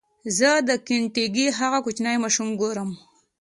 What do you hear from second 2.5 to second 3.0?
ګورم.